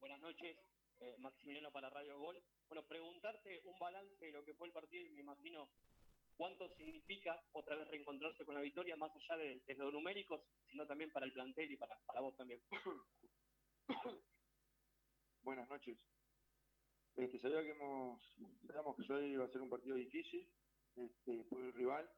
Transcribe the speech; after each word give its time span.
Buenas 0.00 0.20
noches. 0.22 0.56
Eh, 1.00 1.16
Maximiliano 1.18 1.70
para 1.70 1.90
Radio 1.90 2.18
Gol. 2.18 2.42
Bueno, 2.68 2.86
preguntarte 2.86 3.60
un 3.66 3.78
balance 3.78 4.24
de 4.24 4.32
lo 4.32 4.42
que 4.42 4.54
fue 4.54 4.68
el 4.68 4.72
partido 4.72 5.04
y 5.04 5.10
me 5.10 5.20
imagino 5.20 5.68
cuánto 6.38 6.66
significa 6.74 7.38
otra 7.52 7.76
vez 7.76 7.86
reencontrarse 7.88 8.46
con 8.46 8.54
la 8.54 8.62
victoria, 8.62 8.96
más 8.96 9.12
allá 9.14 9.36
de, 9.36 9.62
los 9.76 9.92
numéricos, 9.92 10.40
sino 10.70 10.86
también 10.86 11.12
para 11.12 11.26
el 11.26 11.34
plantel 11.34 11.70
y 11.70 11.76
para, 11.76 11.98
vos 12.20 12.34
también. 12.36 12.62
buenas 15.42 15.68
noches. 15.68 15.98
Este, 17.16 17.38
sabía 17.40 17.62
que 17.62 17.72
hemos, 17.72 18.22
sabíamos 18.66 18.96
que 18.96 19.12
hoy 19.12 19.32
iba 19.32 19.44
a 19.44 19.52
ser 19.52 19.60
un 19.60 19.68
partido 19.68 19.96
difícil 19.96 20.48
este, 20.96 21.44
por 21.44 21.60
el 21.60 21.74
rival. 21.74 22.10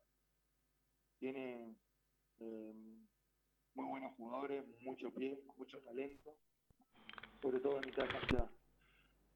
Tiene 1.19 1.75
eh, 2.39 2.73
muy 3.75 3.87
buenos 3.87 4.14
jugadores, 4.14 4.64
mucho 4.83 5.12
pie, 5.12 5.42
mucho 5.56 5.83
talento, 5.83 6.39
sobre 7.41 7.61
todo 7.61 7.77
en 7.79 7.87
mitad 7.87 8.07
hacia, 8.07 8.51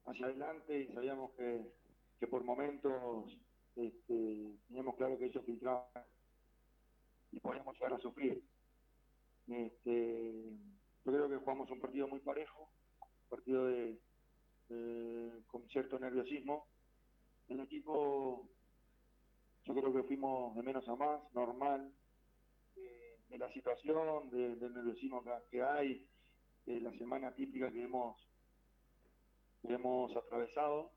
hacia 0.05 0.25
adelante 0.25 0.81
y 0.81 0.93
sabíamos 0.93 1.31
que, 1.31 1.71
que 2.19 2.27
por 2.27 2.43
momentos 2.43 3.37
este, 3.75 4.57
teníamos 4.67 4.95
claro 4.95 5.17
que 5.17 5.25
ellos 5.25 5.45
filtraban 5.45 6.05
y 7.31 7.39
podíamos 7.39 7.75
llegar 7.75 7.93
a 7.93 7.99
sufrir. 7.99 8.41
Este, 9.47 10.49
yo 11.05 11.11
creo 11.11 11.29
que 11.29 11.37
jugamos 11.37 11.69
un 11.69 11.79
partido 11.79 12.07
muy 12.07 12.19
parejo, 12.19 12.71
un 13.01 13.29
partido 13.29 13.67
de, 13.67 13.99
con 15.47 15.67
cierto 15.69 15.99
nerviosismo. 15.99 16.67
El 17.47 17.59
equipo, 17.59 18.49
yo 19.65 19.73
creo 19.75 19.93
que 19.93 20.03
fuimos 20.03 20.55
de 20.55 20.63
menos 20.63 20.87
a 20.87 20.95
más, 20.95 21.21
normal, 21.33 21.93
de, 22.75 23.37
la 23.37 23.51
situación, 23.51 24.29
del 24.31 24.73
nerviosismo 24.73 25.23
que, 25.51 25.61
hay, 25.61 26.07
de 26.65 26.81
la 26.81 26.91
semana 26.93 27.33
típica 27.33 27.71
que 27.71 27.83
hemos, 27.83 28.17
que 29.61 29.73
hemos 29.73 30.15
atravesado, 30.15 30.91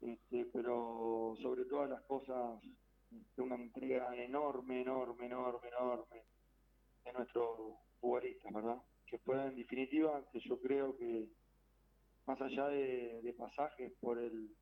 este, 0.00 0.46
pero 0.52 1.34
sobre 1.42 1.64
todas 1.64 1.90
las 1.90 2.02
cosas, 2.02 2.60
de 3.10 3.42
una 3.42 3.56
entrega 3.56 4.14
enorme, 4.16 4.82
enorme, 4.82 5.26
enorme, 5.26 5.68
enorme 5.68 6.24
de 7.04 7.12
nuestros 7.12 7.78
futbolistas, 8.00 8.52
¿verdad? 8.52 8.82
Que 9.06 9.18
fue 9.18 9.42
en 9.46 9.56
definitiva, 9.56 10.22
que 10.30 10.40
yo 10.40 10.60
creo 10.60 10.96
que 10.96 11.28
más 12.26 12.40
allá 12.42 12.68
de, 12.68 13.34
pasajes 13.38 13.92
por 14.00 14.18
el, 14.18 14.54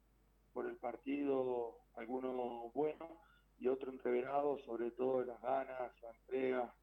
por 0.53 0.67
el 0.67 0.77
partido, 0.77 1.79
algunos 1.95 2.73
buenos 2.73 3.11
y 3.59 3.69
otro 3.69 3.91
entreverado, 3.91 4.59
sobre 4.61 4.93
todo 4.93 5.25
las 5.25 5.41
ganas, 5.41 5.93
la 6.03 6.11
entrega, 6.11 6.75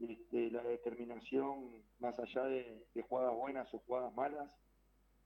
este, 0.00 0.50
la 0.50 0.62
determinación, 0.62 1.84
más 1.98 2.18
allá 2.18 2.44
de, 2.44 2.86
jugadas 3.08 3.34
buenas 3.34 3.72
o 3.74 3.78
jugadas 3.80 4.14
malas, 4.14 4.50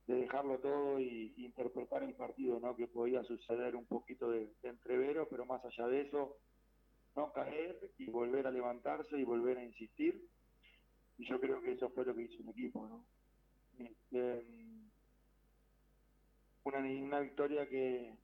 de 0.06 0.14
dejarlo 0.16 0.58
todo 0.58 1.00
y, 1.00 1.32
interpretar 1.36 2.02
el 2.02 2.14
partido, 2.14 2.60
¿no? 2.60 2.76
que 2.76 2.86
podía 2.86 3.22
suceder 3.24 3.76
un 3.76 3.86
poquito 3.86 4.30
de, 4.30 4.52
de, 4.62 4.68
entrevero, 4.68 5.28
pero 5.28 5.46
más 5.46 5.64
allá 5.64 5.86
de 5.88 6.02
eso, 6.02 6.36
no 7.16 7.32
caer 7.32 7.92
y 7.98 8.10
volver 8.10 8.46
a 8.46 8.50
levantarse 8.50 9.18
y 9.18 9.24
volver 9.24 9.58
a 9.58 9.64
insistir. 9.64 10.28
Y 11.16 11.26
yo 11.26 11.40
creo 11.40 11.60
que 11.62 11.72
eso 11.72 11.90
fue 11.90 12.04
lo 12.04 12.14
que 12.14 12.22
hizo 12.22 12.42
el 12.42 12.48
equipo. 12.48 12.86
¿no? 12.86 13.06
Este, 13.78 14.44
una, 16.64 16.78
una 16.78 17.20
victoria 17.20 17.68
que 17.68 18.16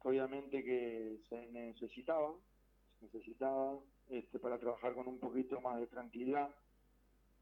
obviamente 0.00 0.62
que 0.62 1.18
se 1.28 1.46
necesitaba, 1.46 2.34
se 2.98 3.06
necesitaba 3.06 3.78
este, 4.08 4.38
para 4.38 4.58
trabajar 4.58 4.94
con 4.94 5.08
un 5.08 5.18
poquito 5.18 5.60
más 5.60 5.80
de 5.80 5.86
tranquilidad. 5.86 6.54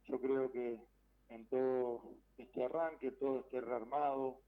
Yo 0.05 0.21
creo 0.21 0.50
que 0.50 0.78
en 1.28 1.47
todo 1.49 2.15
este 2.37 2.65
arranque, 2.65 3.12
todo 3.12 3.41
este 3.41 3.61
rearmado, 3.61 4.41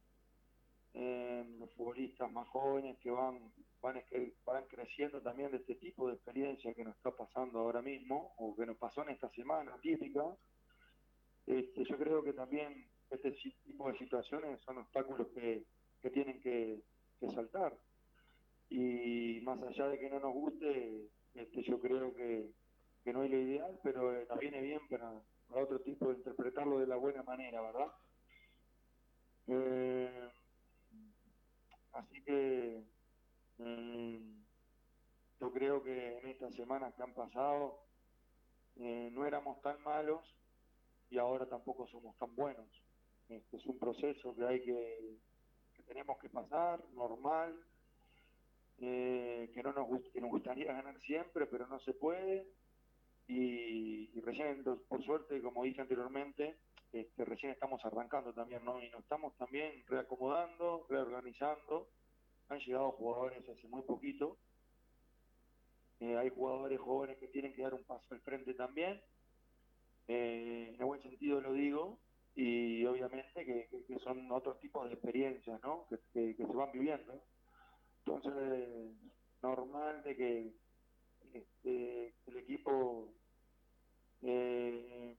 los 0.94 1.72
futbolistas 1.72 2.30
más 2.30 2.46
jóvenes 2.48 2.98
que 2.98 3.10
van, 3.10 3.52
van, 3.80 4.00
van 4.44 4.64
creciendo 4.66 5.20
también 5.20 5.50
de 5.50 5.56
este 5.58 5.74
tipo 5.76 6.08
de 6.08 6.14
experiencia 6.14 6.72
que 6.74 6.84
nos 6.84 6.96
está 6.96 7.10
pasando 7.10 7.58
ahora 7.58 7.82
mismo, 7.82 8.34
o 8.38 8.54
que 8.54 8.66
nos 8.66 8.76
pasó 8.76 9.02
en 9.02 9.10
esta 9.10 9.28
semana 9.30 9.76
típica, 9.80 10.22
este, 11.46 11.84
yo 11.84 11.98
creo 11.98 12.22
que 12.22 12.32
también 12.32 12.86
este 13.10 13.32
tipo 13.64 13.90
de 13.90 13.98
situaciones 13.98 14.60
son 14.62 14.78
obstáculos 14.78 15.28
que, 15.28 15.64
tienen 16.12 16.40
que, 16.40 16.82
saltar. 17.34 17.74
Y 18.68 19.40
más 19.42 19.62
allá 19.62 19.88
de 19.88 19.98
que 19.98 20.10
no 20.10 20.20
nos 20.20 20.34
guste, 20.34 21.08
este, 21.34 21.62
yo 21.62 21.80
creo 21.80 22.14
que, 22.14 22.50
no 23.06 23.22
es 23.22 23.30
lo 23.30 23.38
ideal, 23.38 23.78
pero 23.82 24.14
eh, 24.16 24.26
nos 24.28 24.38
viene 24.38 24.60
bien 24.60 24.80
para, 24.88 25.12
otro 25.50 25.80
tipo 25.80 26.08
de 26.08 26.16
interpretarlo 26.16 26.78
de 26.78 26.86
la 26.86 26.96
buena 26.96 27.22
manera, 27.22 27.60
¿verdad? 27.60 27.92
Eh, 29.46 30.30
así 31.92 32.22
que 32.24 32.82
mm, 33.58 34.42
yo 35.40 35.52
creo 35.52 35.82
que 35.82 36.18
en 36.18 36.28
estas 36.28 36.54
semanas 36.54 36.94
que 36.94 37.02
han 37.02 37.12
pasado 37.12 37.84
eh, 38.76 39.10
no 39.12 39.26
éramos 39.26 39.60
tan 39.60 39.80
malos 39.82 40.24
y 41.10 41.18
ahora 41.18 41.46
tampoco 41.46 41.86
somos 41.88 42.16
tan 42.16 42.34
buenos. 42.34 42.68
Este 43.28 43.58
es 43.58 43.66
un 43.66 43.78
proceso 43.78 44.34
que 44.34 44.46
hay 44.46 44.62
que, 44.62 45.18
que 45.74 45.82
tenemos 45.82 46.18
que 46.18 46.30
pasar, 46.30 46.82
normal, 46.94 47.54
eh, 48.78 49.50
que 49.54 49.62
no 49.62 49.72
nos 49.72 49.86
que 50.12 50.20
nos 50.20 50.30
gustaría 50.30 50.72
ganar 50.72 50.98
siempre, 51.00 51.46
pero 51.46 51.66
no 51.66 51.80
se 51.80 51.94
puede. 51.94 52.46
Y, 53.26 54.20
recién, 54.20 54.62
por 54.88 55.02
suerte, 55.04 55.40
como 55.40 55.64
dije 55.64 55.80
anteriormente, 55.80 56.56
este, 56.92 57.24
recién 57.24 57.52
estamos 57.52 57.84
arrancando 57.84 58.32
también, 58.32 58.64
¿no? 58.64 58.82
Y 58.82 58.90
nos 58.90 59.00
estamos 59.00 59.36
también 59.36 59.84
reacomodando, 59.86 60.86
reorganizando. 60.88 61.88
Han 62.48 62.58
llegado 62.60 62.92
jugadores 62.92 63.48
hace 63.48 63.66
muy 63.68 63.82
poquito. 63.82 64.36
Eh, 66.00 66.16
hay 66.16 66.28
jugadores 66.30 66.78
jóvenes 66.80 67.16
que 67.18 67.28
tienen 67.28 67.54
que 67.54 67.62
dar 67.62 67.74
un 67.74 67.84
paso 67.84 68.06
al 68.10 68.20
frente 68.20 68.54
también. 68.54 69.00
Eh, 70.06 70.76
en 70.78 70.86
buen 70.86 71.02
sentido 71.02 71.40
lo 71.40 71.54
digo, 71.54 71.98
y 72.34 72.84
obviamente 72.84 73.44
que, 73.44 73.98
son 74.00 74.30
otros 74.32 74.58
tipos 74.60 74.86
de 74.86 74.94
experiencias 74.94 75.60
¿no? 75.62 75.86
que, 76.12 76.34
se 76.36 76.44
van 76.44 76.72
viviendo. 76.72 77.22
Entonces, 78.06 78.94
normal 79.42 80.02
de 80.02 80.16
que 80.16 80.52
este, 81.32 82.14
el 82.26 82.36
equipo 82.36 83.14
eh, 84.22 85.16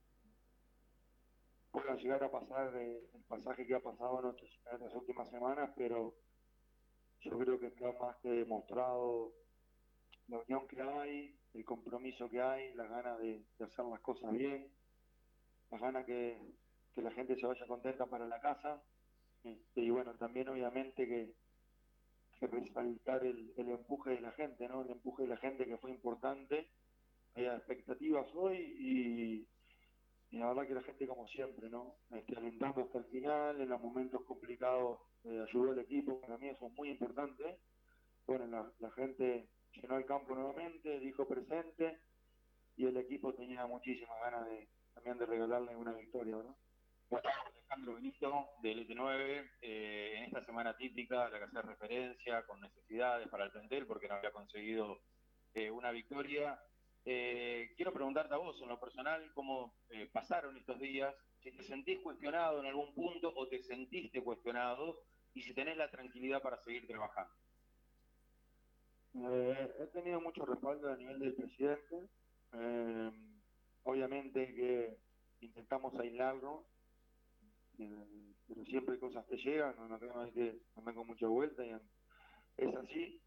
pueda 1.72 1.96
llegar 1.96 2.24
a 2.24 2.32
pasar 2.32 2.76
el 2.76 3.24
pasaje 3.28 3.66
que 3.66 3.76
ha 3.76 3.80
pasado 3.80 4.20
en, 4.20 4.80
las 4.80 4.94
últimas 4.94 5.30
semanas, 5.30 5.72
pero 5.76 6.16
yo 7.22 7.38
creo 7.40 7.60
que 7.60 7.68
está 7.68 7.92
más 8.00 8.16
que 8.18 8.30
demostrado 8.30 9.34
la 10.28 10.40
unión 10.40 10.68
que 10.68 10.82
hay, 10.82 11.40
el 11.54 11.66
compromiso 11.66 12.30
que 12.30 12.42
hay, 12.42 12.74
las 12.76 12.90
ganas 12.90 13.20
de 13.20 13.44
hacer 13.60 13.86
las 13.86 14.02
cosas 14.02 14.32
bien, 14.32 14.72
las 15.72 15.82
ganas 15.82 16.06
que, 16.06 16.40
que 16.94 17.02
la 17.02 17.12
gente 17.12 17.36
se 17.36 17.46
vaya 17.46 17.68
contenta 17.68 18.06
para 18.06 18.28
la 18.28 18.40
casa. 18.40 18.82
Este, 19.44 19.82
y 19.82 19.90
bueno, 19.90 20.16
también 20.16 20.50
obviamente 20.50 21.08
que 21.08 21.36
resaltar 22.42 23.26
el, 23.26 23.54
empuje 23.58 24.12
de 24.12 24.22
la 24.22 24.32
gente, 24.32 24.68
¿no? 24.68 24.84
El 24.84 24.92
empuje 24.92 25.24
de 25.24 25.30
la 25.30 25.38
gente 25.38 25.66
que 25.66 25.78
fue 25.78 25.92
importante. 25.92 26.70
Hay 27.36 27.46
expectativas 27.46 28.28
hoy 28.34 28.58
y, 28.58 29.48
la 30.38 30.48
verdad 30.48 30.68
que 30.68 30.74
la 30.74 30.82
gente 30.82 31.08
como 31.08 31.28
siempre, 31.28 31.70
¿no? 31.70 31.96
Este, 32.12 32.36
alentando 32.38 32.82
hasta 32.82 33.00
el 33.00 33.06
final, 33.06 33.62
en 33.62 33.70
los 33.70 33.82
momentos 33.82 34.22
complicados 34.26 35.00
eh, 35.24 35.44
ayudó 35.48 35.72
al 35.72 35.80
equipo, 35.80 36.20
para 36.22 36.38
mí 36.38 36.50
eso 36.50 36.68
es 36.68 36.74
muy 36.74 36.90
importante. 36.90 37.60
Bueno, 38.28 38.74
la, 38.80 38.92
gente 38.92 39.48
llenó 39.74 39.98
el 39.98 40.06
campo 40.06 40.36
nuevamente, 40.36 41.00
dijo 41.00 41.28
presente 41.28 42.00
y 42.76 42.86
el 42.86 42.98
equipo 42.98 43.34
tenía 43.34 43.66
muchísimas 43.68 44.20
ganas 44.20 44.46
de 44.48 44.68
también 44.94 45.18
de 45.18 45.26
regalarle 45.26 45.76
una 45.76 45.94
victoria, 45.94 46.38
¿verdad? 46.38 46.56
Alejandro 47.12 47.96
Benito, 47.96 48.50
del 48.62 48.88
ET9, 48.88 49.52
eh, 49.62 49.85
esta 50.36 50.48
semana 50.48 50.76
típica, 50.76 51.30
la 51.30 51.38
que 51.38 51.46
hace 51.46 51.62
referencia, 51.62 52.46
con 52.46 52.60
necesidades 52.60 53.30
para 53.30 53.46
el 53.46 53.52
plantel, 53.52 53.88
porque 53.88 54.10
no 54.10 54.16
había 54.16 54.32
conseguido 54.32 55.00
eh, 55.54 55.72
una 55.72 55.92
victoria. 55.92 56.60
Eh, 57.06 57.72
quiero 57.78 57.94
preguntarte 57.94 58.34
a 58.34 58.38
vos, 58.38 58.62
en 58.62 58.68
lo 58.68 58.78
personal, 58.78 59.32
cómo 59.34 59.76
pasaron 60.12 60.58
estos 60.58 60.78
días, 60.80 61.16
si 61.42 61.52
te 61.52 61.64
sentís 61.64 62.02
cuestionado 62.02 62.60
en 62.60 62.66
algún 62.66 62.94
punto 62.94 63.32
o 63.34 63.48
te 63.48 63.64
sentiste 63.64 64.22
cuestionado, 64.22 65.04
y 65.34 65.42
si 65.42 65.54
tenés 65.54 65.78
la 65.78 65.90
tranquilidad 65.90 66.42
para 66.42 66.62
seguir 66.64 66.86
trabajando. 66.86 67.34
he 69.14 69.88
tenido 69.94 70.20
mucho 70.20 70.46
respaldo 70.46 70.92
a 70.92 70.98
nivel 70.98 71.20
del 71.20 71.36
presidente. 71.36 72.10
obviamente 73.84 74.54
que 74.54 74.98
intentamos 75.40 75.98
aislarlo 75.98 76.66
pero 77.78 78.66
siempre 78.66 78.96
hay 78.96 79.00
cosas 79.00 79.26
que 79.26 79.38
llegan, 79.38 79.76
no, 79.78 79.88
no 79.88 80.22
hay 80.22 80.32
que 80.32 80.60
andar 80.76 80.96
con 80.96 81.08
mucha 81.08 81.28
vuelta, 81.28 81.66
y 81.66 81.72
es 82.58 82.76
así, 82.76 83.22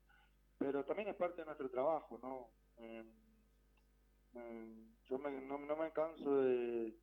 pero 0.58 0.84
también 0.84 1.08
es 1.08 1.16
parte 1.16 1.40
de 1.40 1.46
nuestro 1.46 1.70
trabajo, 1.70 2.18
¿no? 2.22 2.50
Eh, 2.78 3.04
eh, 4.34 4.88
yo 5.08 5.18
no, 5.18 5.58
me 5.58 5.92
canso 5.92 6.42
de, 6.42 6.94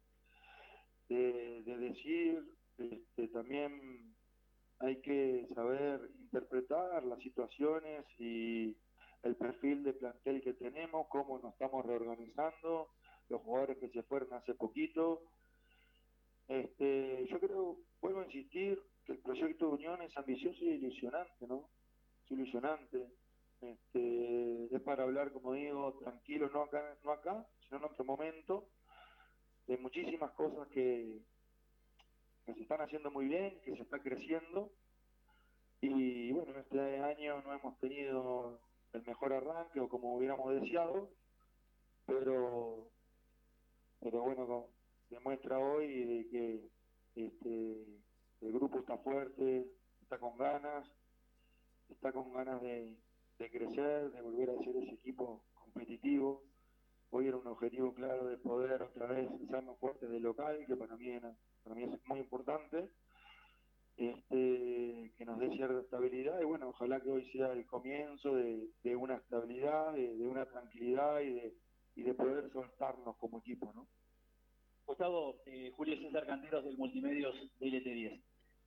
de, 1.10 1.78
decir, 1.78 2.44
este, 2.78 3.28
también 3.30 4.16
hay 4.80 5.02
que 5.02 5.48
saber 5.56 6.12
interpretar 6.20 7.04
las 7.04 7.20
situaciones 7.20 8.06
y 8.20 8.78
el 9.24 9.36
perfil 9.36 9.84
de 9.84 9.94
plantel 9.94 10.42
que 10.42 10.54
tenemos, 10.54 11.08
cómo 11.10 11.40
nos 11.40 11.54
estamos 11.54 11.86
reorganizando, 11.86 12.90
los 13.30 13.42
jugadores 13.42 13.78
que 13.80 13.90
se 13.90 14.04
fueron 14.04 14.34
hace 14.34 14.54
poquito. 14.54 15.24
Este, 16.48 17.26
yo 17.28 17.40
creo, 17.40 17.78
vuelvo 18.02 18.22
a 18.22 18.26
insistir, 18.26 18.82
que 19.06 19.14
el 19.14 19.20
proyecto 19.20 19.68
de 19.68 19.74
Unión 19.74 20.02
es 20.02 20.16
ambicioso 20.18 20.64
y 20.64 20.70
ilusionante, 20.70 21.48
¿no? 21.48 21.70
Es 22.24 22.32
ilusionante. 22.32 23.08
Este, 23.62 24.76
es 24.76 24.82
para 24.82 25.04
hablar, 25.04 25.32
como 25.32 25.54
digo, 25.54 25.94
tranquilo, 26.00 26.50
no 26.54 26.64
acá, 26.64 26.98
no 27.04 27.12
acá, 27.12 27.48
sino 27.64 27.78
en 27.78 27.86
otro 27.86 28.04
momento, 28.04 28.68
de 29.68 29.78
muchísimas 29.78 30.32
cosas 30.32 30.68
que, 30.70 31.20
que 32.46 32.54
se 32.54 32.62
están 32.62 32.82
haciendo 32.82 33.10
muy 33.12 33.28
bien, 33.28 33.60
que 33.64 33.76
se 33.76 33.82
está 33.82 34.00
creciendo. 34.00 34.72
Y 35.82 36.32
bueno, 36.32 36.58
este 36.60 36.80
año 37.00 37.42
no 37.42 37.54
hemos 37.54 37.78
tenido 37.80 38.60
el 38.94 39.04
mejor 39.04 39.34
arranque 39.34 39.80
o 39.80 39.90
como 39.90 40.16
hubiéramos 40.16 40.54
deseado, 40.54 41.10
pero, 42.06 42.88
pero 44.00 44.22
bueno, 44.22 44.70
demuestra 45.10 45.60
hoy 45.60 46.04
de 46.04 46.28
que 46.30 46.70
este, 47.16 47.86
el 48.42 48.54
grupo 48.54 48.80
está 48.80 48.98
fuerte, 48.98 49.68
está 50.02 50.20
con 50.20 50.38
ganas, 50.38 50.88
está 51.90 52.12
con 52.12 52.34
ganas 52.34 52.62
de, 52.62 52.98
de 53.40 53.52
crecer, 53.52 54.12
de 54.12 54.22
volver 54.22 54.50
a 54.50 54.58
ser 54.64 54.76
ese 54.78 54.94
equipo 54.94 55.44
competitivo. 55.54 56.44
Hoy 57.12 57.28
era 57.28 57.38
un 57.38 57.48
objetivo 57.48 57.94
claro 57.94 58.28
de 58.28 58.38
poder 58.38 58.82
otra 58.82 59.08
vez 59.08 59.30
ser 59.50 59.64
más 59.64 59.78
fuerte 59.80 60.08
del 60.08 60.24
local, 60.24 60.66
que 60.68 60.76
para 60.76 60.96
mí, 60.98 61.08
para 61.64 61.76
mí 61.76 61.84
es 61.84 62.06
muy 62.06 62.20
importante, 62.20 62.90
este, 63.98 65.14
que 65.18 65.26
nos 65.26 65.40
dé 65.40 65.50
cierta 65.52 65.80
estabilidad 65.80 66.42
y 66.42 66.46
bueno, 66.46 66.70
ojalá 66.70 67.00
que 67.00 67.10
hoy 67.10 67.32
sea 67.32 67.54
el 67.54 67.66
comienzo 67.66 68.36
de, 68.36 68.96
una 68.96 69.16
estabilidad, 69.16 69.94
de, 69.94 70.28
una 70.28 70.46
tranquilidad 70.46 71.22
y 71.22 71.34
de, 71.34 71.56
y 71.96 72.04
de 72.04 72.14
poder 72.14 72.52
soltarnos 72.52 73.16
como 73.18 73.40
equipo, 73.40 73.72
¿no? 73.74 73.88
Gustavo, 74.86 75.42
eh, 75.46 75.72
Julio 75.76 75.98
César 75.98 76.26
Canteros 76.26 76.64
del 76.64 76.78
Multimedios 76.78 77.36
LT10. 77.60 78.22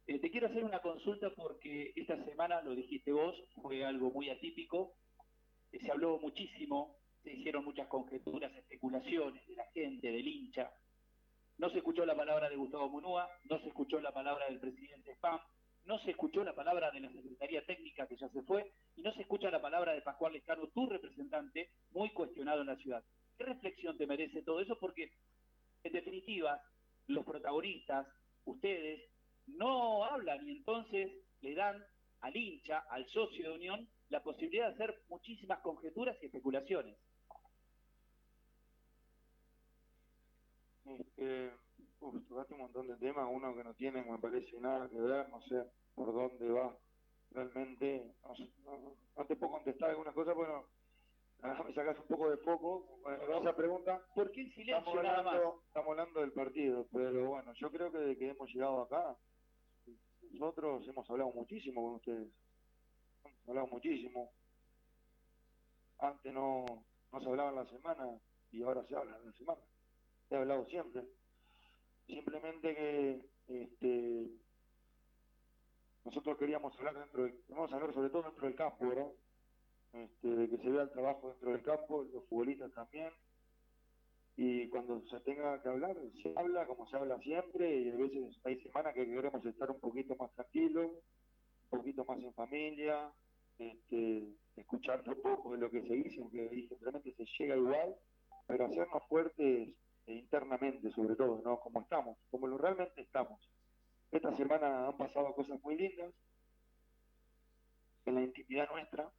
Eh, 0.06 0.18
te 0.18 0.30
quiero 0.30 0.48
hacer 0.48 0.64
una 0.64 0.80
consulta 0.80 1.30
porque 1.30 1.92
esta 1.94 2.22
semana, 2.24 2.60
lo 2.62 2.74
dijiste 2.74 3.12
vos, 3.12 3.36
fue 3.62 3.84
algo 3.84 4.10
muy 4.10 4.28
atípico. 4.30 4.94
Eh, 5.70 5.78
se 5.80 5.90
habló 5.90 6.18
muchísimo, 6.18 6.96
se 7.22 7.32
hicieron 7.32 7.64
muchas 7.64 7.86
conjeturas, 7.88 8.54
especulaciones 8.56 9.46
de 9.46 9.54
la 9.54 9.64
gente, 9.72 10.10
del 10.10 10.26
hincha. 10.26 10.72
No 11.58 11.70
se 11.70 11.78
escuchó 11.78 12.04
la 12.04 12.16
palabra 12.16 12.48
de 12.48 12.56
Gustavo 12.56 12.88
Munúa, 12.88 13.28
no 13.44 13.60
se 13.60 13.68
escuchó 13.68 14.00
la 14.00 14.12
palabra 14.12 14.46
del 14.46 14.60
presidente 14.60 15.12
Spam, 15.12 15.40
no 15.84 15.98
se 16.00 16.10
escuchó 16.10 16.44
la 16.44 16.54
palabra 16.54 16.90
de 16.90 17.00
la 17.00 17.10
Secretaría 17.10 17.64
Técnica 17.64 18.06
que 18.06 18.16
ya 18.16 18.28
se 18.28 18.42
fue 18.42 18.72
y 18.94 19.02
no 19.02 19.12
se 19.14 19.22
escucha 19.22 19.50
la 19.50 19.60
palabra 19.60 19.92
de 19.92 20.02
Pascual 20.02 20.32
Lescano, 20.32 20.68
tu 20.68 20.86
representante, 20.86 21.70
muy 21.90 22.10
cuestionado 22.10 22.60
en 22.60 22.66
la 22.66 22.76
ciudad. 22.76 23.04
¿Qué 23.36 23.44
reflexión 23.44 23.96
te 23.96 24.06
merece 24.06 24.42
todo 24.42 24.60
eso? 24.60 24.78
Porque, 24.78 25.12
en 25.84 25.92
definitiva, 25.92 26.62
los 27.06 27.24
protagonistas, 27.24 28.06
ustedes, 28.44 29.08
no 29.46 30.04
hablan 30.04 30.46
y 30.46 30.52
entonces 30.52 31.10
le 31.40 31.54
dan 31.54 31.84
al 32.20 32.36
hincha, 32.36 32.78
al 32.90 33.06
socio 33.08 33.50
de 33.50 33.54
Unión, 33.54 33.88
la 34.10 34.22
posibilidad 34.22 34.68
de 34.68 34.74
hacer 34.74 35.02
muchísimas 35.08 35.60
conjeturas 35.60 36.16
y 36.22 36.26
especulaciones. 36.26 36.96
Este, 40.84 41.52
tocaste 42.28 42.54
un 42.54 42.60
montón 42.60 42.88
de 42.88 42.96
temas, 42.96 43.28
uno 43.30 43.54
que 43.54 43.64
no 43.64 43.74
tiene, 43.74 44.02
me 44.02 44.18
parece, 44.18 44.58
nada 44.60 44.88
que 44.88 45.00
ver, 45.00 45.28
no 45.28 45.40
sé 45.42 45.64
por 45.94 46.12
dónde 46.12 46.48
va. 46.50 46.76
Realmente, 47.30 48.14
no, 48.64 49.24
te 49.26 49.36
puedo 49.36 49.52
contestar 49.52 49.90
algunas 49.90 50.14
cosas, 50.14 50.34
bueno, 50.34 50.64
me 51.42 51.74
sacas 51.74 51.98
un 51.98 52.06
poco 52.06 52.30
de 52.30 52.36
foco 52.38 53.00
con 53.02 53.14
esa 53.14 53.54
pregunta. 53.54 54.02
¿Por 54.14 54.30
qué 54.32 54.42
el 54.42 54.54
silencio 54.54 54.78
estamos 54.78 54.98
hablando, 54.98 55.62
Estamos 55.66 55.90
hablando 55.90 56.20
del 56.20 56.32
partido, 56.32 56.86
pero 56.92 57.28
bueno, 57.28 57.52
yo 57.54 57.70
creo 57.70 57.92
que 57.92 57.98
desde 57.98 58.18
que 58.18 58.30
hemos 58.30 58.48
llegado 58.52 58.82
acá, 58.82 59.16
nosotros 60.32 60.86
hemos 60.88 61.08
hablado 61.08 61.30
muchísimo 61.32 61.82
con 61.82 61.94
ustedes. 61.94 62.28
Hemos 63.24 63.48
hablado 63.48 63.66
muchísimo. 63.68 64.32
Antes 65.98 66.32
no, 66.32 66.64
no 67.12 67.20
se 67.20 67.28
hablaba 67.28 67.50
en 67.50 67.56
la 67.56 67.66
semana 67.66 68.20
y 68.50 68.62
ahora 68.62 68.84
se 68.86 68.96
habla 68.96 69.16
en 69.16 69.26
la 69.26 69.32
semana. 69.32 69.60
He 70.30 70.36
hablado 70.36 70.66
siempre. 70.66 71.04
Simplemente 72.06 72.74
que 72.74 73.20
este, 73.48 74.30
nosotros 76.04 76.38
queríamos 76.38 76.76
hablar 76.78 76.98
dentro 76.98 77.24
del, 77.24 77.42
vamos 77.48 77.72
a 77.72 77.76
hablar 77.76 77.92
sobre 77.92 78.10
todo 78.10 78.22
dentro 78.22 78.46
del 78.46 78.56
campo, 78.56 78.88
¿verdad? 78.88 79.12
Este, 79.92 80.28
de 80.28 80.48
que 80.48 80.58
se 80.58 80.70
vea 80.70 80.82
el 80.82 80.90
trabajo 80.90 81.30
dentro 81.30 81.52
del 81.52 81.62
campo, 81.62 82.04
los 82.12 82.24
futbolistas 82.28 82.72
también, 82.72 83.10
y 84.36 84.68
cuando 84.68 85.00
se 85.08 85.18
tenga 85.20 85.60
que 85.62 85.68
hablar, 85.68 85.96
se 86.22 86.32
habla 86.36 86.66
como 86.66 86.86
se 86.86 86.96
habla 86.96 87.18
siempre 87.18 87.76
y 87.80 87.90
a 87.90 87.96
veces 87.96 88.38
hay 88.44 88.60
semanas 88.60 88.94
que 88.94 89.04
queremos 89.04 89.44
estar 89.44 89.68
un 89.70 89.80
poquito 89.80 90.14
más 90.14 90.32
tranquilos, 90.34 90.92
un 91.70 91.78
poquito 91.78 92.04
más 92.04 92.18
en 92.20 92.32
familia, 92.34 93.12
este, 93.58 94.28
escuchar 94.54 95.02
un 95.08 95.20
poco 95.20 95.52
de 95.52 95.58
lo 95.58 95.70
que 95.70 95.82
se 95.82 95.92
dice, 95.92 96.20
porque 96.20 96.66
simplemente 96.68 97.12
se 97.14 97.24
llega 97.36 97.56
igual, 97.56 97.96
pero 98.46 98.66
hacernos 98.66 99.02
fuertes 99.08 99.74
internamente 100.06 100.90
sobre 100.92 101.16
todo, 101.16 101.42
¿no? 101.44 101.58
Como 101.58 101.80
estamos, 101.80 102.16
como 102.30 102.46
lo 102.46 102.58
realmente 102.58 103.00
estamos. 103.00 103.40
Esta 104.12 104.34
semana 104.36 104.86
han 104.86 104.96
pasado 104.96 105.34
cosas 105.34 105.60
muy 105.62 105.76
lindas 105.76 106.14
en 108.06 108.14
la 108.14 108.22
intimidad 108.22 108.70
nuestra, 108.70 109.10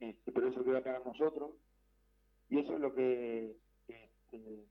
este, 0.00 0.32
pero 0.32 0.48
eso 0.48 0.64
queda 0.64 0.82
para 0.82 1.00
nosotros, 1.00 1.52
y 2.48 2.58
eso 2.58 2.74
es 2.74 2.80
lo 2.80 2.94
que 2.94 3.56
este, 3.88 4.66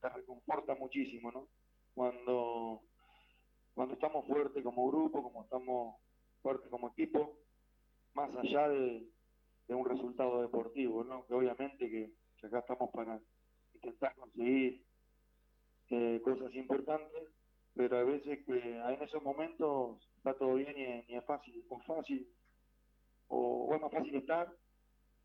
te 0.00 0.08
reconforta 0.08 0.74
muchísimo, 0.74 1.30
¿no? 1.30 1.48
Cuando, 1.94 2.82
cuando 3.74 3.94
estamos 3.94 4.26
fuertes 4.26 4.62
como 4.62 4.88
grupo, 4.88 5.22
como 5.22 5.44
estamos 5.44 5.96
fuertes 6.42 6.70
como 6.70 6.88
equipo, 6.88 7.38
más 8.14 8.34
allá 8.36 8.68
de, 8.68 9.06
un 9.68 9.84
resultado 9.84 10.42
deportivo, 10.42 11.04
¿no? 11.04 11.24
Que 11.26 11.34
obviamente 11.34 11.88
que, 11.88 12.12
acá 12.44 12.58
estamos 12.58 12.90
para 12.90 13.20
intentar 13.74 14.14
conseguir 14.16 14.82
eh, 15.90 16.20
cosas 16.24 16.52
importantes, 16.54 17.28
pero 17.74 17.98
a 17.98 18.02
veces 18.02 18.44
que 18.44 18.76
en 18.76 19.02
esos 19.02 19.22
momentos 19.22 20.00
está 20.16 20.34
todo 20.34 20.54
bien 20.54 21.04
y, 21.06 21.14
es 21.14 21.24
fácil, 21.24 21.64
o 21.68 21.78
fácil, 21.80 22.28
o, 23.30 23.66
o 23.66 23.74
es 23.74 23.80
más 23.80 23.92
fácil 23.92 24.14
estar, 24.14 24.52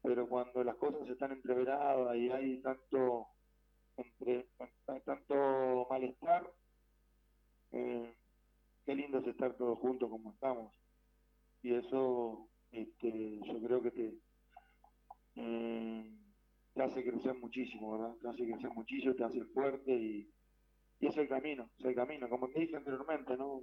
pero 0.02 0.28
cuando 0.28 0.64
las 0.64 0.76
cosas 0.76 1.08
están 1.10 1.32
entreveradas 1.32 2.16
y 2.16 2.30
hay 2.30 2.62
tanto 2.62 3.28
entre 3.98 4.48
tanto 5.06 5.88
malestar, 5.90 6.52
eh, 7.72 8.16
qué 8.86 8.96
lindo 8.96 9.20
es 9.20 9.28
estar 9.28 9.56
todos 9.56 9.80
juntos 9.80 10.10
como 10.10 10.32
estamos. 10.32 10.74
Y 11.62 11.74
eso 11.74 12.48
este, 12.72 13.40
yo 13.44 13.62
creo 13.62 13.82
que 13.82 13.92
te, 13.92 14.14
eh, 15.36 16.18
te 16.74 16.84
hace 16.84 17.04
crecer 17.04 17.34
muchísimo, 17.36 17.98
¿verdad? 17.98 18.16
Te 18.22 18.28
hace 18.30 18.46
crecer 18.46 18.70
muchísimo, 18.72 19.16
te 19.16 19.24
hace 19.24 19.44
fuerte 19.46 19.92
y, 19.92 20.30
y 21.00 21.08
es 21.08 21.18
el 21.18 21.28
camino, 21.28 21.70
es 21.80 21.86
el 21.86 21.96
camino. 21.96 22.30
Como 22.30 22.50
te 22.50 22.60
dije 22.60 22.76
anteriormente, 22.76 23.36
¿no? 23.38 23.62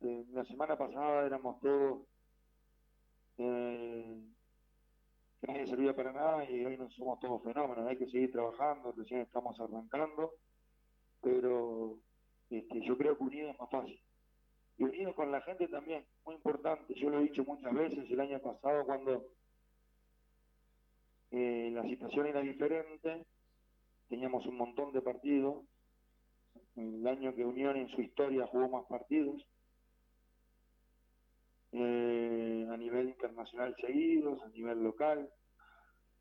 Eh, 0.00 0.24
la 0.30 0.44
semana 0.44 0.76
pasada 0.76 1.26
éramos 1.26 1.60
todos 1.60 2.06
eh, 3.38 4.22
que 5.40 5.46
nadie 5.46 5.66
servía 5.66 5.94
para 5.94 6.12
nada 6.12 6.50
y 6.50 6.64
hoy 6.64 6.76
no 6.76 6.88
somos 6.90 7.20
todos 7.20 7.42
fenómenos, 7.42 7.86
hay 7.86 7.96
que 7.96 8.06
seguir 8.06 8.32
trabajando, 8.32 8.92
recién 8.92 9.20
estamos 9.20 9.58
arrancando, 9.60 10.32
pero 11.20 11.98
este, 12.50 12.80
yo 12.82 12.96
creo 12.96 13.16
que 13.16 13.24
unido 13.24 13.50
es 13.50 13.58
más 13.58 13.70
fácil. 13.70 14.00
Y 14.76 14.84
unido 14.84 15.14
con 15.14 15.30
la 15.30 15.40
gente 15.42 15.68
también, 15.68 16.04
muy 16.24 16.34
importante, 16.36 16.94
yo 16.94 17.10
lo 17.10 17.18
he 17.20 17.24
dicho 17.24 17.44
muchas 17.44 17.72
veces 17.72 18.10
el 18.10 18.20
año 18.20 18.40
pasado 18.40 18.84
cuando 18.84 19.26
eh, 21.30 21.70
la 21.72 21.82
situación 21.82 22.26
era 22.26 22.40
diferente, 22.40 23.24
teníamos 24.08 24.46
un 24.46 24.56
montón 24.56 24.92
de 24.92 25.02
partidos, 25.02 25.64
el 26.76 27.06
año 27.06 27.34
que 27.34 27.44
Unión 27.44 27.76
en 27.76 27.88
su 27.88 28.00
historia 28.00 28.46
jugó 28.46 28.68
más 28.68 28.86
partidos, 28.86 29.44
eh, 31.76 32.68
a 32.70 32.76
nivel 32.76 33.08
internacional 33.08 33.74
seguidos, 33.80 34.40
a 34.42 34.48
nivel 34.50 34.82
local. 34.82 35.28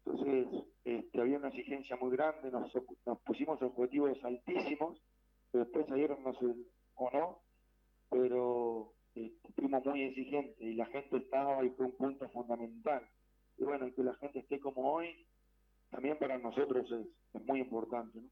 Entonces, 0.05 0.47
este, 0.83 1.21
había 1.21 1.37
una 1.37 1.49
exigencia 1.49 1.95
muy 1.95 2.11
grande, 2.11 2.49
nos, 2.51 2.71
pusimos 3.23 3.61
objetivos 3.61 4.17
altísimos, 4.23 4.99
pero 5.51 5.65
después 5.65 5.85
salieron 5.87 6.23
no 6.23 6.31
o 6.95 7.11
no, 7.11 7.41
pero 8.09 8.93
este, 9.13 9.53
fuimos 9.53 9.85
muy 9.85 10.01
exigentes 10.01 10.59
y 10.59 10.73
la 10.73 10.87
gente 10.87 11.17
estaba 11.17 11.63
y 11.63 11.69
fue 11.69 11.85
un 11.85 11.97
punto 11.97 12.27
fundamental. 12.29 13.07
Y 13.57 13.63
bueno, 13.63 13.93
que 13.93 14.03
la 14.03 14.15
gente 14.15 14.39
esté 14.39 14.59
como 14.59 14.93
hoy, 14.93 15.27
también 15.91 16.17
para 16.17 16.39
nosotros 16.39 16.91
es, 16.91 17.45
muy 17.45 17.59
importante. 17.59 18.19
¿no? 18.19 18.29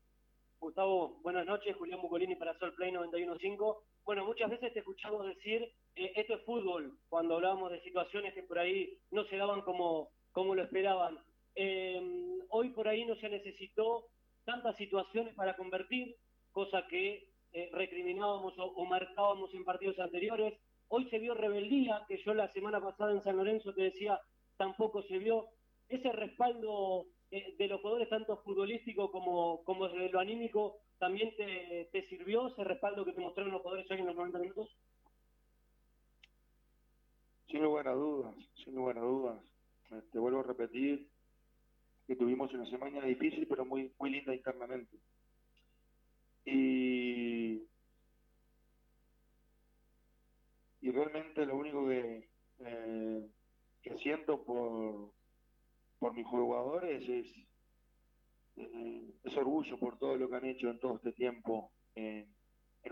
Gustavo, 0.62 1.20
buenas 1.24 1.48
noches. 1.48 1.76
Julián 1.76 2.04
Bucolini 2.04 2.36
para 2.36 2.56
Sol 2.60 2.72
Play 2.76 2.92
91.5. 2.92 3.78
Bueno, 4.06 4.26
muchas 4.26 4.48
veces 4.48 4.72
te 4.72 4.80
escuchamos 4.80 5.26
decir, 5.26 5.64
eh, 5.96 6.14
esto 6.16 6.36
es 6.36 6.46
fútbol, 6.46 7.00
cuando 7.10 7.34
hablábamos 7.34 7.72
de 7.72 7.82
situaciones 7.82 8.32
que 8.36 8.44
por 8.44 8.60
ahí 8.60 8.96
no 9.10 9.26
se 9.26 9.38
daban 9.38 9.62
como, 9.62 10.10
como 10.32 10.54
lo 10.54 10.62
esperaban. 10.62 11.18
Em, 11.56 12.42
hoy 12.50 12.70
por 12.70 12.88
ahí 12.88 13.04
no 13.06 13.16
se 13.16 13.30
necesitó 13.30 14.06
tantas 14.46 14.78
situaciones 14.78 15.34
para 15.34 15.58
convertir, 15.58 16.16
cosa 16.52 16.86
que 16.88 17.28
eh, 17.54 17.70
recriminábamos 17.74 18.54
o, 18.58 18.86
marcábamos 18.86 19.52
en 19.56 19.66
partidos 19.66 19.98
anteriores. 19.98 20.54
Hoy 20.90 21.10
se 21.10 21.18
vio 21.18 21.34
rebeldía, 21.34 22.06
que 22.08 22.22
yo 22.24 22.36
la 22.36 22.54
semana 22.54 22.80
pasada 22.80 23.14
en 23.14 23.24
San 23.24 23.36
Lorenzo 23.36 23.74
te 23.74 23.82
decía, 23.82 24.22
tampoco 24.58 25.02
se 25.04 25.18
vio. 25.18 25.48
Ese 25.90 26.12
respaldo 26.12 27.08
eh, 27.32 27.56
de 27.58 27.68
los 27.68 27.80
jugadores, 27.82 28.10
tanto 28.10 28.38
futbolístico 28.44 29.10
como, 29.10 29.64
como 29.64 29.88
de 29.88 30.10
lo 30.10 30.20
anímico, 30.20 30.80
también 31.00 31.34
te, 31.38 31.90
te 31.92 32.08
sirvió 32.08 32.48
ese 32.48 32.64
respaldo 32.64 33.06
que 33.06 33.14
te 33.14 33.22
mostraron 33.22 33.54
los 33.54 33.62
jugadores 33.62 33.90
hoy 33.90 34.00
en 34.00 34.06
los 34.06 34.16
90 34.16 34.40
minutos? 34.40 34.70
Sin 37.48 37.64
lugar 37.64 37.88
a 37.88 37.94
dudas, 37.94 38.36
sin 38.64 38.76
lugar 38.76 38.98
a 38.98 39.02
dudas. 39.02 39.40
Te 39.90 39.98
este, 39.98 40.20
vuelvo 40.20 40.42
a 40.42 40.44
repetir, 40.44 41.10
que 42.08 42.16
tuvimos 42.16 42.54
una 42.54 42.66
semana 42.70 43.06
difícil, 43.06 43.48
pero 43.48 43.66
muy, 43.66 43.92
muy 44.00 44.10
linda 44.10 44.36
internamente. 44.36 44.98
Y, 46.46 47.64
y 50.82 50.92
realmente 50.92 51.46
lo 51.46 51.56
único 51.56 51.88
que, 51.88 52.30
eh, 52.60 53.30
que 53.82 53.98
siento 54.00 54.44
por, 54.44 55.12
por 56.02 56.16
mis 56.16 56.26
jugadores 56.26 57.08
es, 57.08 57.28
eh, 58.56 59.14
es 59.24 59.38
orgullo 59.38 59.78
por 59.78 60.00
todo 60.00 60.18
lo 60.18 60.28
que 60.28 60.36
han 60.36 60.46
hecho 60.46 60.72
en 60.72 60.80
todo 60.80 60.96
este 60.96 61.14
tiempo 61.14 61.72
en, 61.94 62.28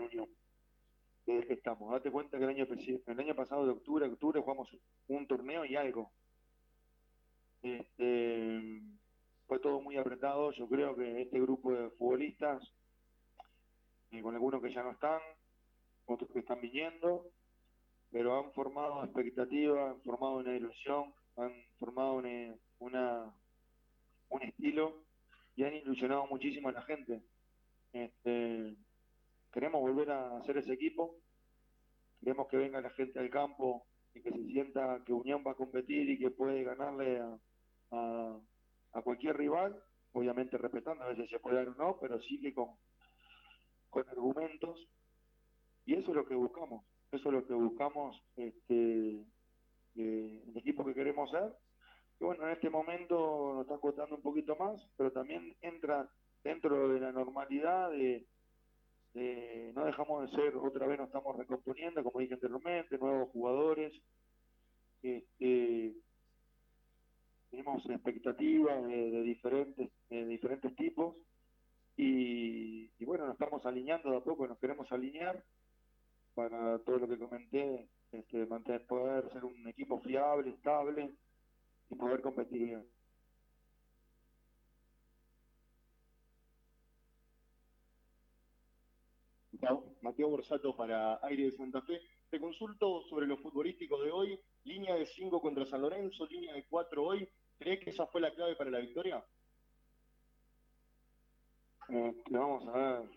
Unión. 0.00 0.28
Desde 1.26 1.46
que 1.48 1.54
estamos. 1.54 1.90
Date 1.90 2.10
cuenta 2.10 2.38
que 2.38 2.44
el 2.44 2.50
año, 2.50 2.66
el 3.06 3.20
año 3.20 3.34
pasado 3.34 3.66
de 3.66 3.72
octubre, 3.72 4.06
octubre 4.06 4.40
jugamos 4.40 4.68
un 5.08 5.26
torneo 5.26 5.64
y 5.64 5.74
algo. 5.74 6.12
Este, 7.62 8.80
fue 9.46 9.58
todo 9.58 9.80
muy 9.80 9.96
apretado. 9.96 10.52
Yo 10.52 10.68
creo 10.68 10.94
que 10.94 11.22
este 11.22 11.40
grupo 11.40 11.72
de 11.72 11.90
futbolistas, 11.90 12.62
eh, 14.12 14.22
con 14.22 14.34
algunos 14.34 14.62
que 14.62 14.72
ya 14.72 14.84
no 14.84 14.92
están, 14.92 15.20
otros 16.06 16.30
que 16.30 16.38
están 16.38 16.60
viniendo, 16.60 17.26
pero 18.10 18.38
han 18.38 18.52
formado 18.52 19.04
expectativas, 19.04 19.96
han 19.96 20.00
formado 20.02 20.36
una 20.36 20.56
ilusión, 20.56 21.12
han 21.36 21.52
formado 21.78 22.14
una, 22.14 22.54
un 22.80 24.42
estilo 24.42 25.04
y 25.56 25.64
han 25.64 25.74
ilusionado 25.74 26.26
muchísimo 26.26 26.68
a 26.68 26.72
la 26.72 26.82
gente. 26.82 27.22
Este, 27.92 28.76
queremos 29.52 29.80
volver 29.80 30.10
a 30.10 30.38
hacer 30.38 30.58
ese 30.58 30.72
equipo, 30.72 31.16
queremos 32.20 32.48
que 32.48 32.56
venga 32.56 32.80
la 32.80 32.90
gente 32.90 33.18
al 33.18 33.30
campo 33.30 33.86
y 34.14 34.22
que 34.22 34.30
se 34.30 34.44
sienta 34.46 35.02
que 35.04 35.12
Unión 35.12 35.44
va 35.46 35.52
a 35.52 35.56
competir 35.56 36.08
y 36.10 36.18
que 36.18 36.30
puede 36.30 36.64
ganarle 36.64 37.20
a 37.92 38.40
a 38.92 39.02
cualquier 39.02 39.36
rival, 39.36 39.80
obviamente 40.12 40.58
respetando, 40.58 41.04
a 41.04 41.08
veces 41.08 41.28
se 41.30 41.38
puede 41.38 41.56
dar 41.56 41.68
o 41.68 41.74
no, 41.74 41.98
pero 42.00 42.20
sí 42.22 42.40
que 42.40 42.52
con, 42.52 42.70
con 43.90 44.08
argumentos. 44.08 44.88
Y 45.86 45.94
eso 45.94 46.10
es 46.10 46.16
lo 46.16 46.26
que 46.26 46.34
buscamos, 46.34 46.84
eso 47.10 47.28
es 47.28 47.34
lo 47.34 47.46
que 47.46 47.54
buscamos 47.54 48.22
este, 48.36 49.24
eh, 49.96 50.42
el 50.46 50.56
equipo 50.56 50.84
que 50.84 50.94
queremos 50.94 51.30
ser. 51.30 51.54
Y 52.20 52.24
bueno, 52.24 52.46
en 52.46 52.52
este 52.52 52.68
momento 52.68 53.54
nos 53.54 53.62
está 53.62 53.78
costando 53.78 54.16
un 54.16 54.22
poquito 54.22 54.54
más, 54.56 54.78
pero 54.96 55.10
también 55.10 55.56
entra 55.62 56.06
dentro 56.44 56.90
de 56.90 57.00
la 57.00 57.12
normalidad 57.12 57.90
de, 57.90 58.26
no 59.74 59.86
dejamos 59.86 60.30
de 60.30 60.36
ser, 60.36 60.54
otra 60.56 60.86
vez 60.86 60.98
nos 60.98 61.08
estamos 61.08 61.36
recomponiendo, 61.36 62.04
como 62.04 62.20
dije 62.20 62.34
anteriormente, 62.34 62.98
nuevos 62.98 63.30
jugadores. 63.30 63.94
Este, 65.02 65.94
tenemos 67.50 67.88
expectativas 67.88 68.86
de, 68.86 69.22
diferentes 69.22 69.90
de 70.10 70.26
diferentes 70.26 70.76
tipos 70.76 71.16
y, 71.96 73.04
bueno 73.04 73.24
nos 73.24 73.32
estamos 73.32 73.64
alineando 73.64 74.10
de 74.10 74.18
a 74.18 74.20
poco 74.20 74.46
nos 74.46 74.58
queremos 74.58 74.92
alinear 74.92 75.42
para 76.34 76.78
todo 76.80 76.98
lo 76.98 77.08
que 77.08 77.18
comenté 77.18 77.88
este, 78.12 78.46
mantener 78.46 78.86
poder 78.86 79.32
ser 79.32 79.44
un 79.44 79.66
equipo 79.66 80.00
fiable 80.00 80.50
estable 80.50 81.14
y 81.90 81.94
poder 81.96 82.20
competir 82.20 82.78
Mateo 90.00 90.28
Borsato 90.28 90.74
para 90.76 91.18
Aire 91.22 91.44
de 91.44 91.52
Santa 91.52 91.82
Fe. 91.82 92.00
Te 92.30 92.40
consulto 92.40 93.02
sobre 93.02 93.26
lo 93.26 93.36
futbolístico 93.36 94.02
de 94.02 94.10
hoy. 94.10 94.40
Línea 94.64 94.94
de 94.94 95.06
5 95.06 95.40
contra 95.40 95.66
San 95.66 95.82
Lorenzo, 95.82 96.26
línea 96.26 96.54
de 96.54 96.64
4 96.66 97.04
hoy. 97.04 97.28
¿Crees 97.58 97.80
que 97.80 97.90
esa 97.90 98.06
fue 98.06 98.20
la 98.20 98.32
clave 98.34 98.56
para 98.56 98.70
la 98.70 98.78
victoria? 98.78 99.24
Eh, 101.88 102.22
vamos 102.30 102.66
a 102.68 102.72
ver. 102.72 103.10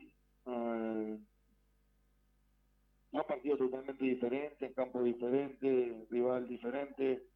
Eh, 0.46 1.20
dos 3.12 3.25
partidos 3.25 3.60
totalmente 3.60 4.03
diferentes, 4.03 4.74
campo 4.74 5.03
diferente, 5.03 6.08
rival 6.10 6.48
diferente. 6.48 7.32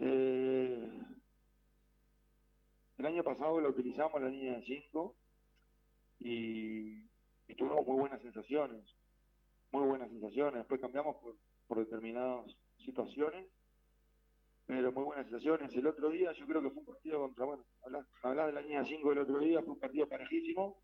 Eh, 0.00 1.00
el 2.98 3.06
año 3.06 3.22
pasado 3.22 3.60
lo 3.60 3.68
utilizamos 3.68 4.20
la 4.20 4.28
línea 4.28 4.56
de 4.56 4.62
5 4.62 5.16
y, 6.20 7.08
tuvimos 7.56 7.86
muy 7.86 8.00
buenas 8.00 8.22
sensaciones, 8.22 8.84
muy 9.72 9.86
buenas 9.86 10.10
sensaciones. 10.10 10.54
Después 10.54 10.80
cambiamos 10.80 11.16
por, 11.16 11.36
por 11.66 11.78
determinadas 11.78 12.56
situaciones 12.78 13.46
pero 14.70 14.92
muy 14.92 15.02
buenas 15.02 15.26
sensaciones. 15.26 15.74
El 15.74 15.86
otro 15.88 16.10
día 16.10 16.30
yo 16.32 16.46
creo 16.46 16.62
que 16.62 16.70
fue 16.70 16.78
un 16.78 16.86
partido 16.86 17.18
contra, 17.18 17.44
bueno, 17.44 17.64
hablar 18.22 18.46
de 18.46 18.52
la 18.52 18.60
línea 18.60 18.84
5 18.84 19.12
el 19.12 19.18
otro 19.18 19.40
día, 19.40 19.60
fue 19.62 19.72
un 19.72 19.80
partido 19.80 20.08
parejísimo, 20.08 20.80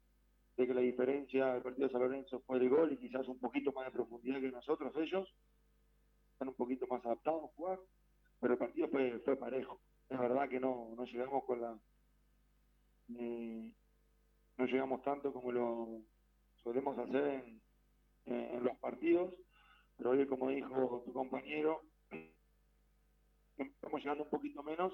de 0.56 0.66
que 0.66 0.75
la 0.75 0.80
diferencia 0.80 1.52
del 1.52 1.62
partido 1.62 1.87
de 1.87 1.92
San 1.92 2.02
Lorenzo 2.02 2.40
fue 2.40 2.58
el 2.58 2.68
gol 2.68 2.92
y 2.92 2.96
quizás 2.96 3.28
un 3.28 3.38
poquito 3.38 3.70
más 3.70 3.85
de 3.85 3.92
profundidad 3.92 4.40
que 4.40 4.50
nosotros, 4.50 4.92
ellos, 4.96 5.32
están 6.32 6.49
un 6.49 6.54
poquito 6.54 6.88
más 6.88 7.06
adaptados 7.06 7.44
a 7.44 7.54
jugar, 7.54 7.78
pero 8.40 8.54
el 8.54 8.58
partido 8.58 8.88
fue, 8.88 9.36
parejo. 9.36 9.80
Es 10.08 10.18
verdad 10.18 10.48
que 10.48 10.60
no, 10.60 10.94
no 10.96 11.04
llegamos 11.04 11.44
con 11.44 11.60
la... 11.60 11.78
no 13.08 14.66
llegamos 14.66 15.02
tanto 15.02 15.32
como 15.32 15.52
lo 15.52 16.00
solemos 16.62 16.98
hacer 16.98 17.26
en, 17.26 17.60
en 18.26 18.64
los 18.64 18.76
partidos, 18.78 19.34
pero 19.96 20.10
hoy, 20.10 20.26
como 20.26 20.50
dijo 20.50 21.02
tu 21.04 21.12
compañero, 21.12 21.82
estamos 23.56 24.00
llegando 24.00 24.24
un 24.24 24.30
poquito 24.30 24.62
menos, 24.62 24.92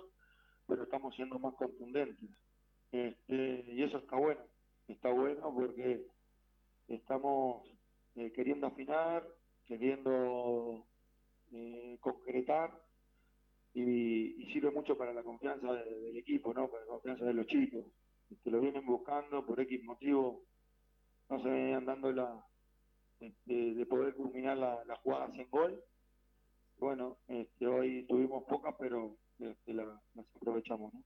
pero 0.66 0.84
estamos 0.84 1.14
siendo 1.14 1.38
más 1.38 1.54
contundentes. 1.54 2.30
Este, 2.92 3.64
y 3.72 3.82
eso 3.82 3.98
está 3.98 4.16
bueno, 4.16 4.42
está 4.86 5.10
bueno 5.10 5.52
porque 5.54 6.06
estamos 6.88 7.66
eh, 8.16 8.30
queriendo 8.32 8.66
afinar, 8.66 9.26
queriendo 9.66 10.86
eh, 11.52 11.96
concretar 12.00 12.70
y, 13.74 14.46
sirve 14.52 14.70
mucho 14.70 14.96
para 14.96 15.12
la 15.12 15.22
confianza 15.22 15.72
del 15.72 16.16
equipo, 16.16 16.52
¿no? 16.52 16.68
para 16.68 16.84
la 16.84 16.90
confianza 16.90 17.24
de 17.24 17.34
los 17.34 17.46
chicos, 17.46 17.86
que 18.42 18.50
lo 18.50 18.60
vienen 18.60 18.84
buscando 18.84 19.44
por 19.46 19.60
X 19.60 19.82
motivo, 19.84 20.44
no 21.28 21.42
se 21.42 21.48
venían 21.48 21.86
dando 21.86 22.12
la, 22.12 22.44
de, 23.18 23.86
poder 23.88 24.14
culminar 24.14 24.56
las 24.58 24.98
jugadas 25.00 25.30
en 25.38 25.48
gol 25.50 25.82
bueno, 26.82 27.18
este, 27.28 27.64
hoy 27.68 28.04
tuvimos 28.08 28.42
pocas, 28.42 28.74
pero 28.76 29.16
este, 29.38 29.72
las 29.72 29.86
aprovechamos. 30.34 30.92
¿no? 30.92 31.04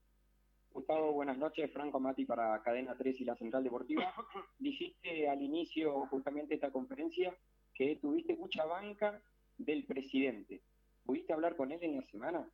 Gustavo, 0.71 1.13
buenas 1.13 1.37
noches. 1.37 1.71
Franco 1.71 2.01
Mati 2.01 2.25
para 2.25 2.63
Cadena 2.63 2.97
3 2.97 3.21
y 3.21 3.25
la 3.27 3.37
Central 3.37 3.63
Deportiva. 3.63 4.11
Dijiste 4.59 5.29
al 5.29 5.43
inicio 5.43 6.07
justamente 6.07 6.55
esta 6.55 6.71
conferencia 6.71 7.37
que 7.75 7.97
tuviste 7.97 8.35
mucha 8.37 8.65
banca 8.65 9.23
del 9.59 9.85
presidente. 9.85 10.63
¿Pudiste 11.07 11.33
hablar 11.33 11.57
con 11.57 11.71
él 11.71 11.79
en 11.83 11.97
la 11.97 12.03
semana? 12.11 12.51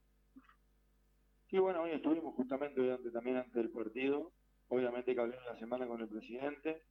Sí, 1.48 1.58
bueno, 1.58 1.82
hoy 1.82 1.92
estuvimos 1.92 2.34
justamente 2.34 2.80
también 3.10 3.38
antes 3.38 3.54
del 3.54 3.70
partido. 3.70 4.30
Obviamente 4.68 5.14
que 5.14 5.20
hablé 5.20 5.36
en 5.36 5.44
la 5.46 5.58
semana 5.58 5.86
con 5.86 6.00
el 6.00 6.08
presidente. 6.08 6.82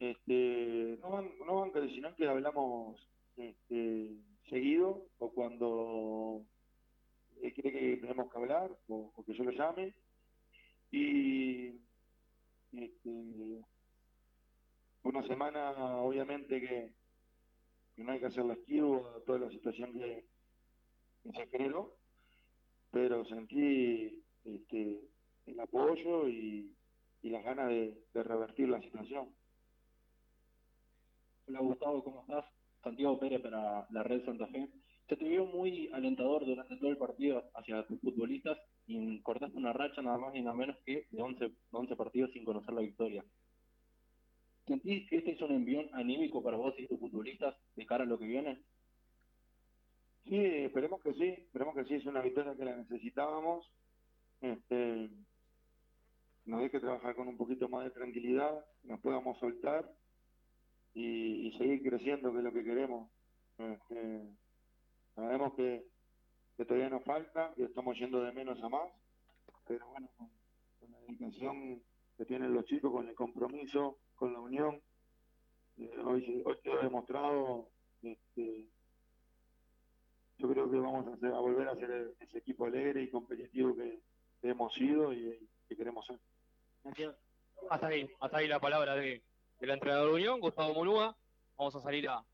Este, 0.00 0.98
no, 1.00 1.22
no 1.22 1.60
banca, 1.60 1.80
sino 1.88 2.14
que 2.16 2.26
hablamos 2.26 2.98
este, 3.36 4.16
seguido 4.48 5.06
o 5.18 5.30
cuando 5.32 6.42
cree 7.38 7.72
que 7.72 7.96
tenemos 7.98 8.30
que 8.30 8.38
hablar 8.38 8.70
o, 8.88 9.12
que 9.24 9.34
yo 9.34 9.44
lo 9.44 9.50
llame. 9.50 9.94
Y 10.90 11.68
este, 12.72 13.64
una 15.02 15.26
semana, 15.26 15.70
obviamente, 15.98 16.60
que, 16.60 16.92
no 18.02 18.12
hay 18.12 18.20
que 18.20 18.26
hacer 18.26 18.44
la 18.44 18.54
esquivo 18.54 19.06
a 19.16 19.20
toda 19.24 19.38
la 19.38 19.50
situación 19.50 19.92
que, 19.92 20.24
se 21.32 21.46
generó, 21.48 21.96
pero 22.90 23.24
sentí 23.26 24.22
este, 24.44 25.00
el 25.46 25.60
apoyo 25.60 26.28
y, 26.28 26.76
y 27.22 27.30
las 27.30 27.44
ganas 27.44 27.68
de, 27.68 27.94
revertir 28.14 28.68
la 28.68 28.80
situación. 28.80 29.34
Hola 31.48 31.60
Gustavo, 31.60 32.04
¿cómo 32.04 32.20
estás? 32.22 32.44
Santiago 32.82 33.18
Pérez 33.18 33.40
para 33.42 33.86
la 33.90 34.02
Red 34.02 34.24
Santa 34.24 34.46
Fe. 34.46 34.68
Se 35.08 35.16
te 35.16 35.24
vio 35.24 35.46
muy 35.46 35.88
alentador 35.92 36.44
durante 36.44 36.76
todo 36.76 36.90
el 36.90 36.96
partido 36.96 37.44
hacia 37.54 37.86
tus 37.86 38.00
futbolistas 38.00 38.58
y 38.86 39.20
cortaste 39.22 39.56
una 39.56 39.72
racha 39.72 40.02
nada 40.02 40.18
más 40.18 40.34
y 40.34 40.42
nada 40.42 40.56
menos 40.56 40.76
que 40.84 41.06
de 41.10 41.22
11, 41.22 41.52
11 41.70 41.96
partidos 41.96 42.32
sin 42.32 42.44
conocer 42.44 42.74
la 42.74 42.80
victoria. 42.80 43.24
¿Sentís 44.66 45.08
que 45.08 45.18
este 45.18 45.32
es 45.32 45.40
un 45.40 45.52
envión 45.52 45.88
anímico 45.92 46.42
para 46.42 46.56
vos 46.56 46.74
y 46.78 46.86
tus 46.88 46.98
futbolistas 46.98 47.54
de 47.76 47.86
cara 47.86 48.02
a 48.02 48.06
lo 48.06 48.18
que 48.18 48.26
viene? 48.26 48.62
Sí, 50.28 50.36
esperemos 50.36 51.00
que 51.02 51.14
sí, 51.14 51.28
esperemos 51.28 51.74
que 51.76 51.84
sí, 51.84 51.94
es 51.94 52.06
una 52.06 52.20
victoria 52.20 52.56
que 52.56 52.64
la 52.64 52.76
necesitábamos. 52.76 53.70
Este, 54.40 55.08
nos 56.46 56.62
deje 56.62 56.80
trabajar 56.80 57.14
con 57.14 57.28
un 57.28 57.36
poquito 57.36 57.68
más 57.68 57.84
de 57.84 57.92
tranquilidad, 57.92 58.64
nos 58.82 59.00
podamos 59.00 59.38
soltar 59.38 59.88
y, 60.94 61.52
seguir 61.58 61.80
creciendo, 61.82 62.32
que 62.32 62.38
es 62.38 62.44
lo 62.44 62.52
que 62.52 62.64
queremos. 62.64 63.08
Este, 63.58 64.28
sabemos 65.14 65.54
que, 65.54 65.86
todavía 66.56 66.90
nos 66.90 67.04
falta, 67.04 67.52
que 67.54 67.64
estamos 67.64 67.96
yendo 67.96 68.20
de 68.20 68.32
menos 68.32 68.60
a 68.64 68.68
más, 68.68 68.90
pero 69.68 69.86
bueno, 69.90 70.08
con, 70.16 70.28
la 70.90 70.98
dedicación 71.02 71.82
que 72.16 72.24
tienen 72.24 72.52
los 72.52 72.64
chicos, 72.64 72.90
con 72.90 73.08
el 73.08 73.14
compromiso, 73.14 73.98
con 74.16 74.32
la 74.32 74.40
unión, 74.40 74.80
eh, 75.78 75.90
hoy, 76.04 76.42
hoy 76.44 76.56
quedó 76.62 76.82
demostrado 76.82 77.68
este, 78.02 78.68
yo 80.38 80.48
creo 80.48 80.70
que 80.70 80.78
vamos 80.78 81.06
a, 81.06 81.40
volver 81.40 81.68
a 81.68 81.76
ser 81.76 82.14
ese 82.20 82.38
equipo 82.38 82.66
alegre 82.66 83.02
y 83.02 83.10
competitivo 83.10 83.74
que, 83.74 84.00
hemos 84.42 84.72
sido 84.74 85.12
y 85.12 85.48
que 85.68 85.76
queremos 85.76 86.06
ser. 86.06 86.18
Hasta 87.68 87.88
ahí, 87.88 88.08
hasta 88.20 88.36
ahí 88.36 88.46
la 88.46 88.60
palabra 88.60 88.94
de, 88.94 89.22
del 89.58 89.70
entrenador 89.70 90.10
de 90.10 90.14
Unión, 90.14 90.40
Gustavo 90.40 90.74
Monúa. 90.74 91.16
Vamos 91.56 91.74
a 91.74 91.80
salir 91.80 92.08
a, 92.08 92.24